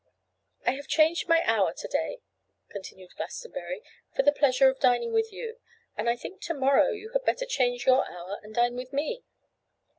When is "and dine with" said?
8.41-8.91